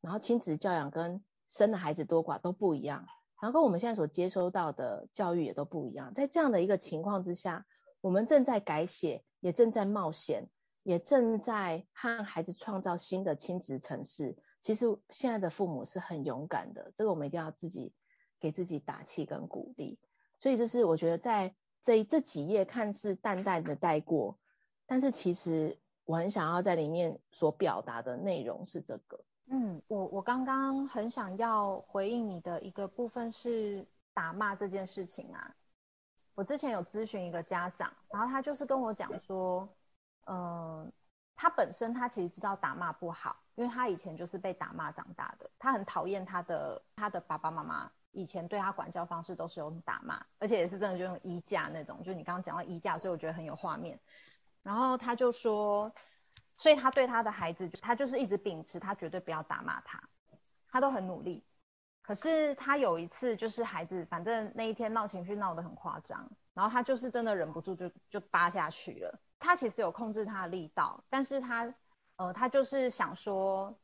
[0.00, 3.06] 然后亲子教养跟生的孩子多寡都不一样，
[3.40, 6.12] 然后跟我们现在所接收到的教育也都不一样。
[6.12, 7.64] 在这样的一个情况之下，
[8.02, 10.50] 我们正在改写，也正在冒险，
[10.82, 14.36] 也正在和孩子创造新的亲子城市。
[14.60, 17.92] 其实现在的父母是很勇敢的，这个我们一定要自己
[18.38, 19.98] 给自己打气跟鼓励。
[20.38, 24.38] 所以就是我觉得在这这几页看似淡淡的带过，
[24.86, 29.20] 但是其实我很想要在里面所表达的内容是这个。
[29.46, 35.56] 嗯，我我刚刚很想要回应你的一个部分是打骂这件事情啊。
[36.34, 39.68] 我之前有咨询一个家长，然后他就是跟我讲说，
[40.26, 40.90] 嗯、
[41.34, 45.50] 他本身他其实知道打骂不好，因为他以前就是被打骂长大的。
[45.58, 52.02] 他很讨厌他的他的爸爸妈妈以前对他管教方式都是用打骂，而且也是真的就用衣架那种。
[52.02, 54.00] 就你刚刚讲到衣架，所以我觉得很有画面。
[54.62, 55.92] 然后他就说，
[56.56, 60.02] 所以他对他的孩子，他就是一直秉持他绝对不要打骂他，
[60.70, 61.44] 他都很努力。
[62.00, 69.20] 可是他有一次就是孩子，反正那一天闹情绪闹得很夸张，然后他就是真的忍不住就就扒下去了。
[69.38, 71.74] 他其实有控制他的力道，但是他，
[72.20, 73.74] 呃，他就是想说，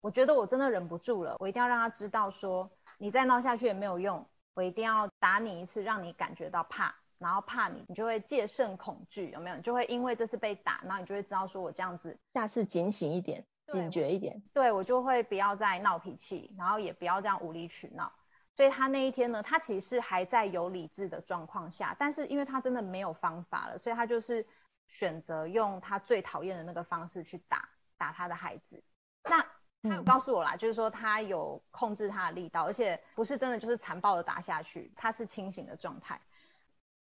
[0.00, 4.24] 我觉得我真的忍不住了，我一定要让他知道说，你再闹下去也没有用，
[4.54, 9.56] 我一定要打你一次，让你感觉到怕，然后怕你，你就会戒慎恐惧，有没有？
[9.56, 18.12] 你就会因为这次被打，然后你就会知道说我这样子，下次警醒一点，警觉一点，对，我就会不要再闹脾气，然后也不要这样无理取闹。
[18.54, 24.46] 所以他那一天呢，他其实是还在有理智的状况下，但是因为他真的没有方法了，所以他就是。
[24.86, 28.82] 选择用他最讨厌的那个方式去打打他的孩子，
[29.24, 29.44] 那
[29.82, 36.20] 他有告诉我啦，嗯、就是说他有控制他的力道，而且不是真的就是残暴的打下去，他是清醒的状态。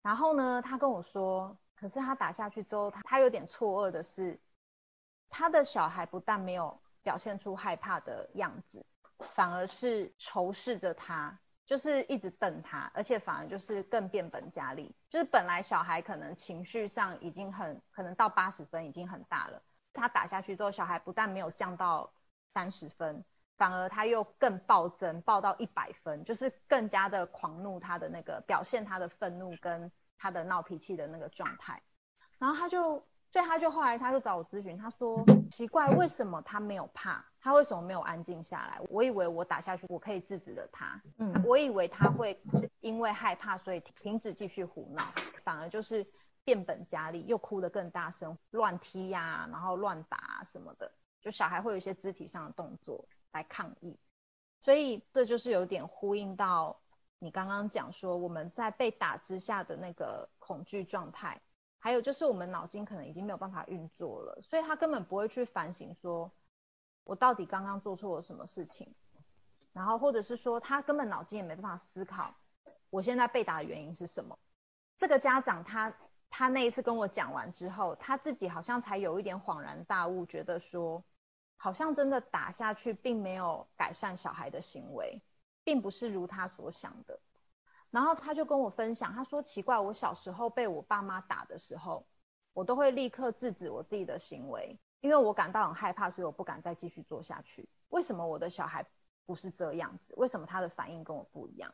[0.01, 4.39] 然后呢，他跟我说，可是他打下去之后，他他有点错愕的是，
[5.29, 8.85] 他的小孩不但没有表现出害怕的样子，
[9.35, 11.39] 反而是仇视着他。
[11.69, 14.95] 就是一直瞪他，而且反而就是更变本加厉。
[15.07, 19.61] 就是本来小孩可能情绪上已经很可能到八十分已经很大了，
[19.93, 22.11] 他打下去之后，小孩不但没有降到
[22.55, 23.23] 三十分，
[23.55, 31.83] 反而他又更暴增，暴到一百分，就是更加的狂怒，他的那个表现他的愤怒跟他的闹脾气的那个状态。
[32.39, 33.05] 然后他就。
[33.31, 37.23] 所以他就后来他就找我咨询，他说奇怪，为什么他没有怕？
[37.41, 38.81] 他为什么没有安静下来？
[38.89, 42.39] 我以为我打下去我可以制止了他，嗯，我以为他会
[42.81, 45.03] 因为害怕所以停止继续胡闹，
[45.43, 46.05] 反而就是
[46.43, 53.97] 变本加厉，又哭得更大声，乱踢呀、啊，然后乱打啊什么的，就小孩会有一些肢体上的动作来抗议。
[54.61, 56.77] 所以这就是有点呼应到
[57.19, 61.39] 你刚刚讲说我们在被打之下的那个恐惧状态。
[61.81, 66.29] 还有就是我们脑筋可能已经没有办法运作了，所以他根本不会去反省说，
[67.09, 68.93] 我到底刚刚做错了什么事情，
[69.73, 72.35] 然后或者是说他根本脑筋也没办法思考，
[72.91, 74.37] 我现在被打的原因是什么。
[74.99, 75.91] 这个家长他
[76.29, 81.03] 他那一次跟我讲完之后，他自己好像才有一点恍然大悟，觉得说，
[81.57, 85.19] 好像真的打下去并没有改善小孩的行为，
[85.63, 87.19] 并不是如他所想的。
[87.89, 92.05] 然后他就跟我分享，他说奇怪，我小时候被我爸妈打的时候，
[92.53, 97.69] 我都会立刻制止我自己的行为，因为我感到很害怕，所以我不敢再继续做下去。
[97.89, 98.85] 为什么我的小孩
[99.25, 100.13] 不是这样子？
[100.17, 101.73] 为什么他的反应跟我不一样？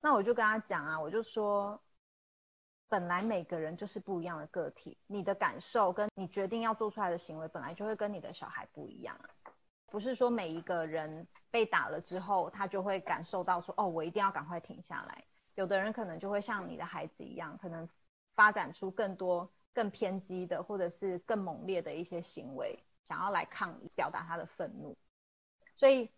[0.00, 1.82] 那我就跟他讲啊，我就说，
[2.88, 9.28] 本来每个人就是不一样的个体，你的感受跟你决定要做出来的行为，本来就会跟你的小孩不一样啊。
[9.86, 15.24] 不是说每一个人被打了之后，他就会感受到说，哦，我一定要赶快停下来。
[15.54, 17.88] 有的人可能就会像你的孩子一样，可能
[18.34, 24.96] 发展出更多更偏激的，或者是更猛烈的一些行为，想要来抗议，表达他的愤怒。
[25.76, 26.08] 所以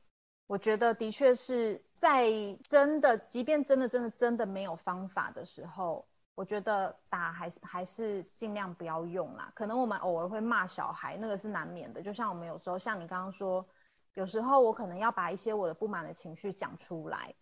[0.47, 9.51] 我觉得，的确是在真的，即便真的真的真的没有方法的时候，我觉得打还是还是尽量不要用啦。
[9.55, 12.03] 可能我们偶尔会骂小孩，那个是难免的。
[12.03, 13.67] 就像我们有时候，像你刚刚说，
[14.15, 17.35] 有时候我可能要把一些我的不满的情绪讲出来。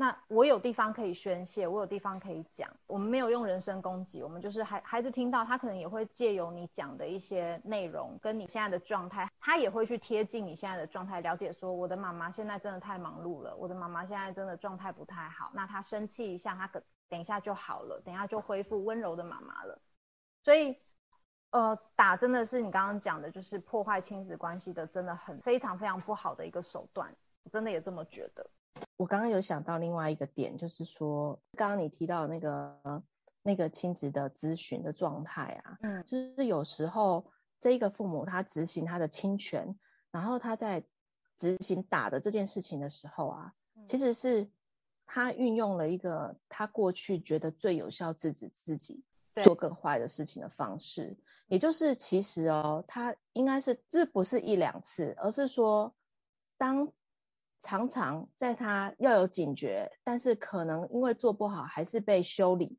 [0.00, 2.70] 那我有地方可以宣泄，我有地方可以讲。
[2.86, 15.50] 我们没有用人身攻击，我们就是孩孩子听到，他可能也会借由你讲的一些内容，跟你现在的状态，他也会去贴近你现在的状态，了解说我的妈妈现在真的太忙碌了，我的妈妈现在真的状态不太好。
[15.52, 19.82] 那他生气一下，他等等一下就好了，等一下就恢复温柔的妈妈了。
[20.44, 20.78] 所以，
[21.50, 27.12] 呃，打真的是你刚刚讲的，就是破坏亲子关系的，真的很非常非常不好的一个手段。
[27.42, 28.48] 我真的也这么觉得。
[28.98, 33.02] 我刚刚有想到另外一个点，就是说，刚刚你提到那个
[33.42, 37.30] 那个亲子的咨询的状态啊，嗯，就是有时候
[37.60, 39.78] 这一个父母他执行他的侵权，
[40.10, 40.84] 然后他在
[41.38, 43.54] 执行打的这件事情的时候啊，
[43.86, 44.50] 其实是
[45.06, 49.04] 他运用了一个他过去觉得最有效制止自己
[49.44, 55.94] 做更坏的事情的方式，也就是其实哦，他应该是这不是一两次，而是说
[56.56, 56.92] 当。
[57.60, 62.78] 常常在他要有警觉，但是可能因为做不好，还是被修理，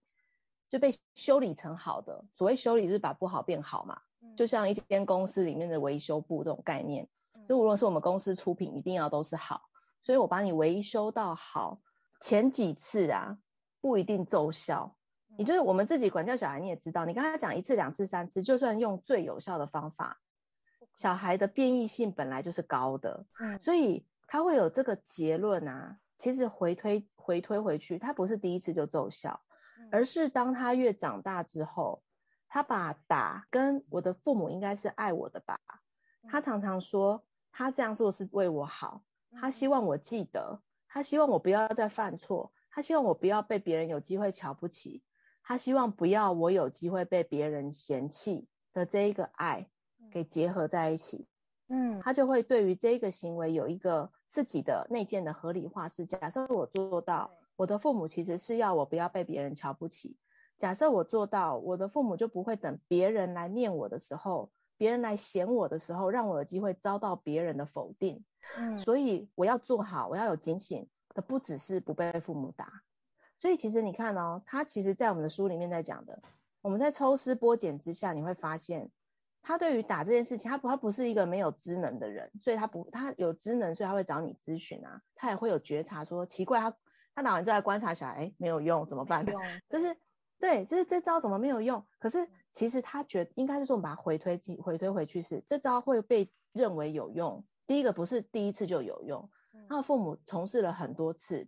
[0.70, 2.24] 就被修理成好的。
[2.36, 4.02] 所谓修理，就是把不好变好嘛。
[4.38, 7.10] 就像一间公司里面的维修部这种概念，
[7.48, 9.64] 就无论是我们公司出品，一定要都是好。
[10.02, 11.82] 所以我把你维修到好，
[12.22, 13.38] 前几次啊
[13.82, 14.96] 不一定奏效。
[15.38, 20.22] 你就是我们自己管教小孩，你也知道，你跟他讲一次、两次、三次，就算用最有效的方法，
[20.96, 23.26] 小孩的变异性本来就是高的，
[23.62, 24.06] 所以。
[24.32, 29.42] 他会有这个结论啊，其实回推回推回去，他不是第一次就奏效，
[29.92, 32.04] 而是当他越长大之后，
[32.48, 35.60] 他把打跟我的父母应该是爱我的吧，
[36.30, 39.04] 他常常说他这样做是为我好，
[39.42, 45.02] 他希望我记得，他希望我不要再犯错，他希望我不要被别人有机会瞧不起，
[45.42, 49.70] 他希望不要我有机会被别人嫌弃的这一个爱
[50.12, 51.28] 给结合在一起，
[51.70, 54.12] 嗯，他就会对于这个行为有一个。
[54.32, 60.18] 自己的内建的合理化是，假设我做到，我的父母其实是要我不要被别人瞧不起。
[60.60, 68.24] 假设我做到，我的父母就不会等别人来念我的时候，别人来嫌我的时候，让我有机会遭到别人的否定。
[68.56, 72.84] 嗯，所以我要做好，我要有警醒的，不只是不被父母打。
[73.40, 76.22] 所以其实你看哦，他其实在我们的书里面在讲的，
[76.62, 78.92] 我们在抽丝剥茧之下，你会发现。
[79.42, 86.78] 他对于打这件事情，他不，他不是一个没有知能的人，所以他不，他有知能，所以他会找你咨询啊，他也会有觉察说，说奇怪，他
[87.16, 89.26] 他打完之后来观察起来，哎，没有用，怎么办？
[89.70, 89.98] 就是
[90.40, 91.86] 对，就是这招怎么没有用？
[92.00, 97.46] 可是其实他觉得应该是说，我们把它回推回推回去是这招会被认为有用。
[97.66, 99.30] 第一个不是第一次就有用，
[99.68, 101.48] 他的父母从事了很多次，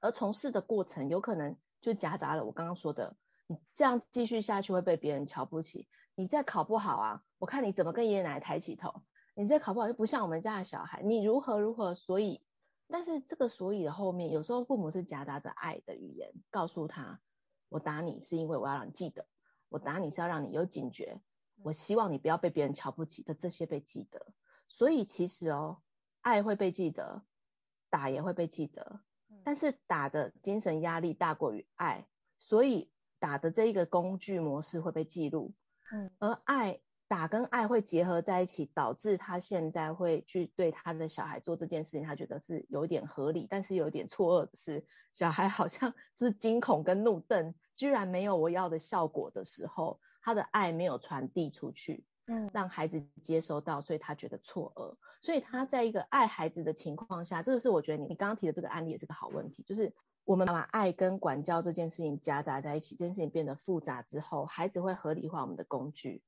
[0.00, 5.88] 而从事的过程有可能就夹杂了我刚刚说的，你这样继续下去会被别人瞧不起。
[6.18, 9.04] 你再考不好啊，我看你怎么跟爷爷奶奶抬起头。
[9.34, 11.94] 你再考不好就不像我们家的小孩，你如何如何。
[11.94, 12.42] 所以，
[12.88, 17.20] 但是这个所以的后面，有时候父母是夹杂着爱的语言，告诉他：
[17.68, 19.26] 我打你是因为我要让你记得，
[19.68, 21.20] 我打你是要让你有警觉，
[21.62, 24.26] 我希望你不要被别人瞧不起的这些被记得。
[24.66, 25.80] 所以其实哦，
[26.20, 27.22] 爱会被记得，
[27.90, 28.98] 打也会被记得，
[29.44, 35.54] 但是打的精神压力大过于爱，所以打的这一个工具模式会被记录。
[35.92, 59.94] 嗯，而爱打跟爱会结合在一起，导致他现在会去对他的小孩做这件事情，他觉得是有点合理，但是有点错愕的是，小孩好像 是惊恐跟怒瞪，居然没有我要的效果的时候，他的爱没有传递出去，嗯，让孩子接收到，所以他觉得错愕，所以他在一个爱孩子的情况下，这个是我觉得你你刚刚提的这个案例也是个好问题，就是。
[60.28, 66.22] 我们把爱跟管教这件事情夹杂在一起，这件事情变得复杂之后，孩子会合理化我们的工具，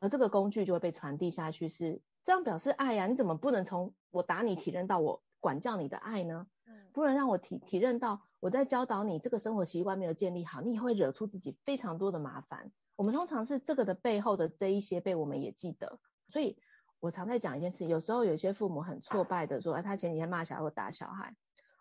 [0.00, 3.06] 而这个工具就会被传递下去，是这样表示爱呀？
[3.06, 6.48] 你怎么不能从我打你体认到我管教你的爱呢？
[6.92, 12.72] 不能让我体体认到我在教导你这个生活习惯没有建立好，你也会惹出自己非常多的麻烦。
[12.96, 16.58] 我们通常是这个的背后的这一些被我们也记得，所以
[16.98, 21.36] 我常在讲一件事，有时候有些父母很挫败的说，哎，他前几天骂小孩或打小孩，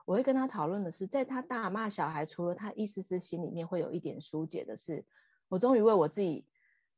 [0.06, 5.04] 我会跟他讨论的是，在他大骂小孩，除了他一丝丝心里面会有一点疏解的是，
[5.50, 6.46] 我终于为我自己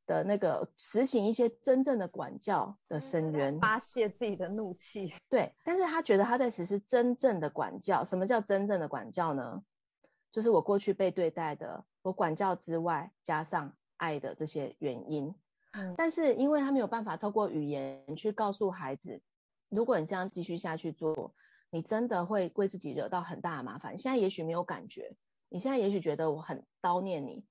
[0.06, 5.12] 的那个实行一些真正的管教的深渊，发泄自己的怒气。
[5.28, 8.04] 对，但是他觉得他在实施真正的管教。
[8.04, 9.62] 什么叫真正的管教呢？
[10.30, 15.34] 就是我过去被对待的，我管教之外加上爱的这些原因。
[15.72, 19.22] 嗯，但是因为他没有办法透过语言去告诉孩子，
[19.70, 21.34] 如果你这样继续下去做，
[21.70, 23.94] 你真的会为自己惹到很大的麻烦。
[23.94, 25.16] 你现在也许没有感觉，
[25.48, 27.44] 你现在也许觉得我很叨念你，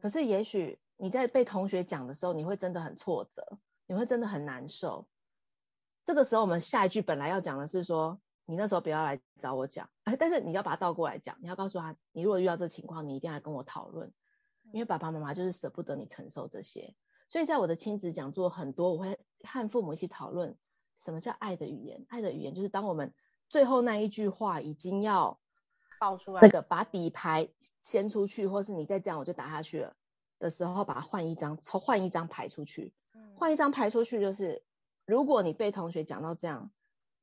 [0.00, 5.08] 可是也许你在被同学讲的时候，你会真的很挫折，你会真的很难受。
[6.04, 14.12] 这个时候，我们下一句本来要讲的是说，你那时候不要来找我讲，哎，但是你要把它倒过来讲，你要告诉他，你如果遇到这情况，你一定要来跟我讨论，
[14.72, 16.94] 因为爸爸妈妈就是舍不得你承受这些。
[17.28, 20.56] 所以在我的亲子讲座很多，我会和父母一起讨论
[20.98, 22.04] 什么叫爱的语言。
[22.08, 23.14] 爱的语言就是当我们
[23.52, 25.38] 最后那一句话已经要
[26.00, 27.50] 爆出来，那个把底牌
[27.84, 29.94] 掀出去，或是你再这样我就打下去了
[30.40, 32.92] 的时候，把它换一张，抽换一张牌出去。
[33.36, 34.64] 换一张牌出去就是，
[35.04, 36.72] 如果你被同学讲到这样，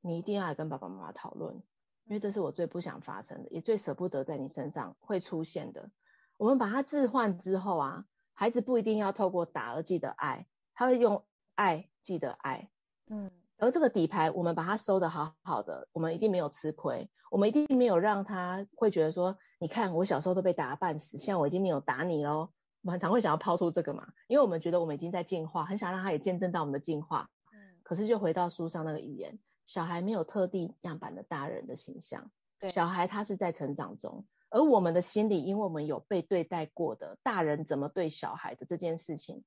[0.00, 1.56] 你一定要来跟爸爸妈妈讨论，
[2.04, 5.90] 因为这是我最不想发生的，也最舍不得在你身上会出现的。
[6.36, 8.06] 我们把它置换之后啊。
[8.32, 11.26] 孩子不一定要透过打而记得爱，他会用
[11.56, 12.70] 爱记得爱，
[13.06, 22.50] 嗯，而这个底牌我们把它收得好好的，我们一定没有吃亏，我们一定没有让他会觉得说，你看我小时候都被打半死，现在我已经没有打你喽。
[22.82, 34.24] 我们很常会想要抛出这个嘛，因为我们觉得我们已经在进化，很想让他也见证到我们的进化，嗯，可是就回到书上那个语言，小孩没有特定样板的大人的形象，对，小孩他是在成长中。
[34.48, 39.44] 而我们的心里，因为我们有被对待过的大人怎么对小孩的这件事情，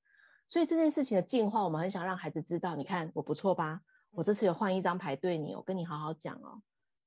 [0.47, 3.81] 所以这件事情的进化，我们很想让孩子知道，你看我不错吧？
[4.15, 6.61] 我这次有换一张牌对你，我跟你好好讲哦。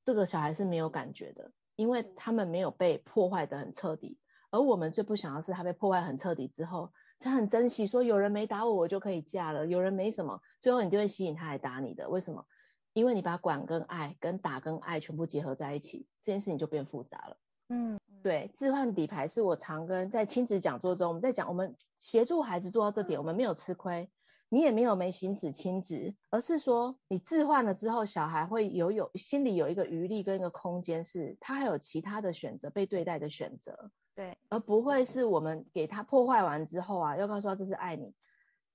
[0.05, 4.19] 这个小孩是没有感觉的，因为他们没有被破坏得很彻底。
[4.51, 12.09] 而我们最不想要是他被破坏很彻底之后，他很珍惜，说有人没打我，我就可以嫁了；有人没什么，最后你就会吸引他来打你的。
[12.09, 12.45] 为什么？
[12.93, 17.37] 因为你把管跟爱跟打跟爱全部结合在一起，这件事情就变复杂了。
[17.69, 24.09] 嗯，对，置换底牌是我常跟在亲子讲座中，我们在讲，我们协助孩子做到这点，我们没有吃亏，
[24.49, 38.15] 你也没有没行子亲子，而是说你置换了之后，小孩会有有心里有一个余力跟一个空间，是他还有其他的选择，被对待的选择，对，而不会是我们给他破坏完之后啊，要告诉他这是爱你，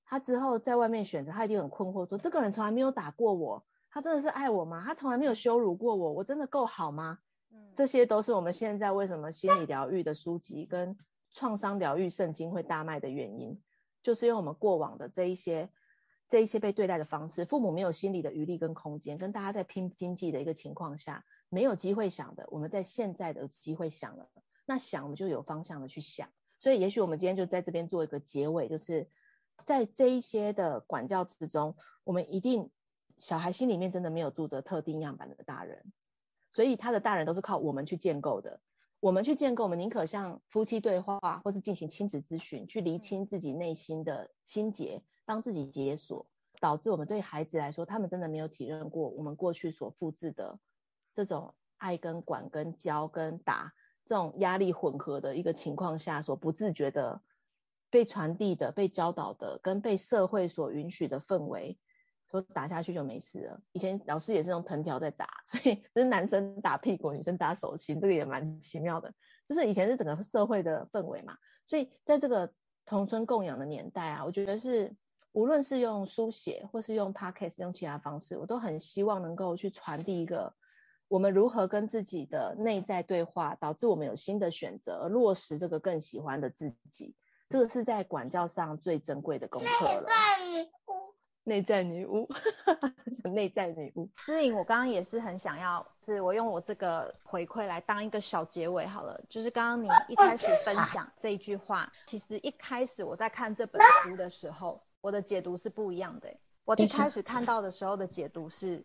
[0.06, 4.84] 他之后在外面选择，他一定很困惑说，说这个人从来没有打过我，他真的是爱我吗？
[4.86, 7.20] 他从来没有羞辱过我，我真的够好吗？
[7.76, 10.98] 这些都是我们现在为什么心理疗愈的书籍跟
[11.34, 13.62] 创伤疗愈圣经会大卖的原因，
[14.04, 15.70] 就是因为我们过往的这一些
[16.30, 24.30] 这一些被对待的方式，父母没有心理的余力跟空间，跟大家在拼经济的一个情况下，没有机会想的，我们在现在的机会想了，
[24.66, 26.30] 那想我们就有方向的去想，
[26.60, 29.10] 所以也许我们今天就在这边做一个结尾，就是
[29.66, 32.70] 在这一些的管教之中，我们一定
[33.20, 35.92] 小孩心里面真的没有住着特定样板的大人。
[36.54, 38.60] 所以他的大人都是靠我们去建构的，
[39.02, 46.30] 我们去建构，我们宁可像夫妻对话，或是进行亲子咨询，去厘清自己内心的心结，帮自己解锁，
[46.60, 50.60] 导致我们对孩子来说，他们真的没有体认过我们过去所复制的
[51.16, 53.74] 这种爱跟管跟教跟打
[54.06, 57.24] 这种压力混合的一个情况下，所不自觉的
[57.90, 61.80] 被传递的、被教导的，跟被社会所允许的氛围。
[62.32, 63.62] 说打下去就没事了。
[63.74, 69.14] 以前老师也是用藤条在打， 所以就是男生打屁股，女生打手心，这个也蛮奇妙的。
[69.48, 72.54] 就是以前是整个社会的氛围嘛，所以在这个
[72.86, 74.96] 同村共养的年代啊，我觉得是
[75.34, 80.54] 无论是用书写或是用 podcast 用其他方式，我都很希望能够去传递一个
[81.10, 87.16] 我们如何跟自己的内在对话，导致我们有新的选择，而落实这个更喜欢的自己。
[87.50, 90.08] 这个是在管教上最珍贵的功课了。
[91.44, 92.30] 内在女巫，
[93.34, 94.08] 内在女巫。
[94.26, 99.20] 知影，我刚刚也是很想要，是我用我这个回馈来当一个小结尾好了。
[99.28, 106.32] 就是刚刚你一开始分享这一句话，其实一开始我在看这本书的时候，我的解读是不一样的。
[106.64, 108.84] 我一开始看到的时候的解读是，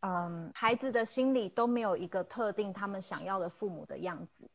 [0.00, 4.48] 嗯，孩子的心里都没有一个特定他们想要的父母的样子，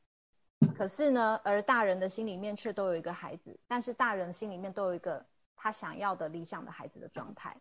[0.77, 5.25] 可是呢，而大人的心里面却都有一个孩子，但是大人心里面都有一个。
[5.67, 7.57] 他想要的理想的孩子的状态，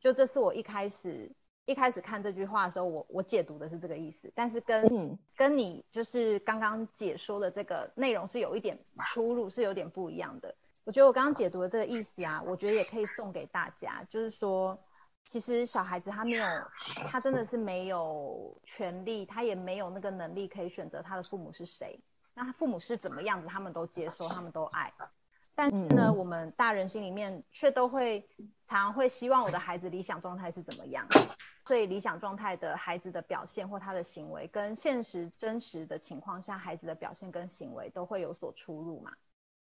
[0.00, 1.30] 就这是我一开始
[1.64, 8.76] 一开始看这句话的时候，我我解读的是这个意思，但是跟、嗯、跟你就是刚刚解说的这个内容是有一点
[9.12, 10.52] 出入，是有点不一样的。
[10.84, 14.76] 我觉得我刚刚解读的这个意思啊，我觉得也可以送给大家，就是说，
[15.24, 16.44] 其实小孩子他没有，
[17.06, 22.00] 他真的是没有权利，他也没有那个能力可以选择他的父母是谁。
[22.34, 24.92] 那他父母是怎么样子，他们都接受，他们都爱。
[25.58, 28.28] 但是呢，嗯、我们大人心里面却都会
[28.68, 31.04] 常常会希望我的孩子理想状态是怎么样，
[31.66, 39.10] 所以理想状态的孩子的表现或他的行为，跟现实真实的情况下孩子的表现跟行为都会有所出入嘛。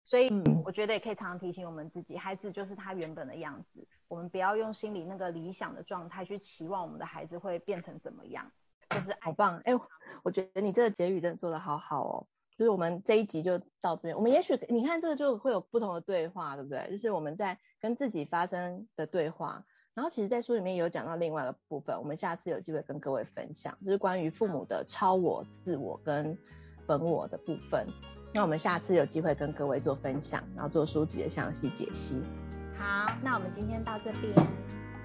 [0.05, 0.31] 所以
[0.63, 8.49] 我觉得也可以常常提醒我们自己，孩子就是他原本的样子，我们不要用心里那个理想的状态去期望我们的孩子会变成怎么样。
[8.89, 9.79] 就是好棒，哎、欸，
[10.23, 12.27] 我觉得你这个结语真的做得好好哦。
[12.57, 16.87] 就是我们这一集就到这边，我们也许你看这个就会有不同的对话，对不对？
[16.91, 19.65] 就是我们在跟自己发生的对话。
[19.95, 26.35] 然后其实，在书里面有讲到另外一个部分，我们下次有机会跟各位分享，就是关于父母的超我、自我跟
[26.87, 27.85] 本我的部分。
[28.33, 32.23] 那我们下次有机会跟各位做分享，然后做书籍的详细解析。
[32.75, 34.33] 好，那我们今天到这边，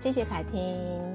[0.00, 1.14] 谢谢凯婷。